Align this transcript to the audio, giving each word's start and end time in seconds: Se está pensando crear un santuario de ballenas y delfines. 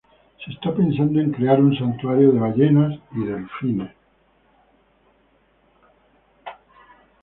Se 0.43 0.51
está 0.53 0.73
pensando 0.75 1.31
crear 1.33 1.59
un 1.61 1.77
santuario 1.77 2.31
de 2.31 2.39
ballenas 2.39 2.99
y 3.13 3.23
delfines. 3.23 3.91